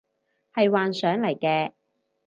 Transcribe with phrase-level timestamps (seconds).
[0.55, 1.73] 係幻想嚟嘅